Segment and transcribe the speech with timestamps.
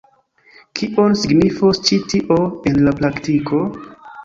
[0.79, 2.41] Kion signifos ĉi tio
[2.73, 3.63] en la praktiko?